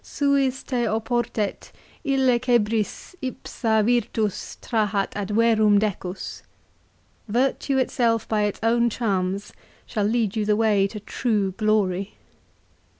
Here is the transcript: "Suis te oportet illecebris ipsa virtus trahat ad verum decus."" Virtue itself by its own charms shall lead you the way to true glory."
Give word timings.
"Suis 0.03 0.63
te 0.63 0.87
oportet 0.87 1.71
illecebris 2.03 3.13
ipsa 3.21 3.83
virtus 3.85 4.57
trahat 4.59 5.09
ad 5.15 5.27
verum 5.29 5.77
decus."" 5.79 6.41
Virtue 7.39 7.77
itself 7.77 8.27
by 8.27 8.45
its 8.45 8.59
own 8.63 8.89
charms 8.89 9.53
shall 9.85 10.05
lead 10.05 10.35
you 10.35 10.43
the 10.43 10.55
way 10.55 10.87
to 10.87 10.99
true 10.99 11.51
glory." 11.51 12.15